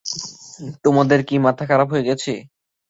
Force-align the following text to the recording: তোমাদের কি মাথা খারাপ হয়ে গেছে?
তোমাদের 0.85 1.19
কি 1.27 1.35
মাথা 1.45 1.63
খারাপ 1.69 1.87
হয়ে 1.93 2.07
গেছে? 2.09 2.31